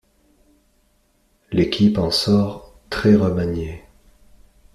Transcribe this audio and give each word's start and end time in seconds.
L'équipe 1.51 1.99
en 1.99 2.09
sort 2.09 2.75
très 2.89 3.13
remaniée. 3.13 3.83